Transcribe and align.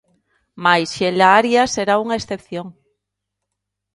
Mais 0.63 0.87
Xela 0.97 1.27
Arias 1.39 1.73
era 1.83 2.01
unha 2.03 2.17
excepción. 2.19 2.67